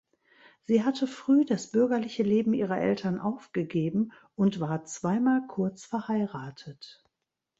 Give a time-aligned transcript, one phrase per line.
[0.65, 7.03] Sie hatte früh das bürgerliche Leben ihrer Eltern aufgegeben und war zweimal kurz verheiratet.